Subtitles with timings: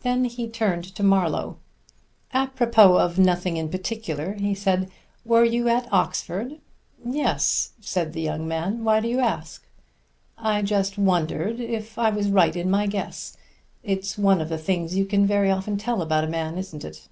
[0.00, 1.58] Then he turned to Marlowe.
[2.32, 4.90] "Apropos of nothing in particular," he said,
[5.22, 6.60] "were you at Oxford?"
[7.04, 8.84] "Yes," said the young man.
[8.84, 9.66] "Why do you ask?"
[10.38, 13.36] "I just wondered if I was right in my guess.
[13.82, 17.08] It's one of the things you can very often tell about a man, isn't it?"